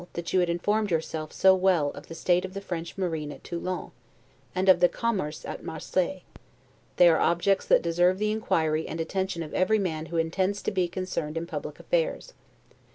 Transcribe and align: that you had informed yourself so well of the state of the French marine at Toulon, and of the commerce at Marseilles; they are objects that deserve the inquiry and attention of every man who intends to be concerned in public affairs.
that 0.13 0.33
you 0.33 0.39
had 0.39 0.49
informed 0.49 0.89
yourself 0.89 1.31
so 1.31 1.53
well 1.53 1.91
of 1.91 2.07
the 2.07 2.15
state 2.15 2.43
of 2.43 2.55
the 2.55 2.59
French 2.59 2.97
marine 2.97 3.31
at 3.31 3.43
Toulon, 3.43 3.91
and 4.55 4.67
of 4.67 4.79
the 4.79 4.89
commerce 4.89 5.45
at 5.45 5.63
Marseilles; 5.63 6.23
they 6.95 7.07
are 7.07 7.19
objects 7.19 7.67
that 7.67 7.83
deserve 7.83 8.17
the 8.17 8.31
inquiry 8.31 8.87
and 8.87 8.99
attention 8.99 9.43
of 9.43 9.53
every 9.53 9.77
man 9.77 10.07
who 10.07 10.17
intends 10.17 10.63
to 10.63 10.71
be 10.71 10.87
concerned 10.87 11.37
in 11.37 11.45
public 11.45 11.79
affairs. 11.79 12.33